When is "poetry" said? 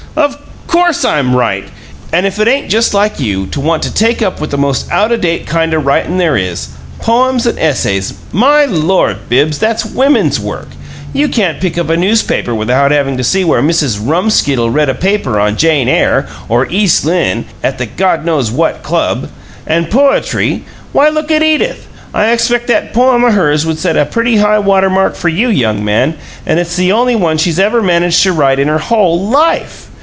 19.89-20.65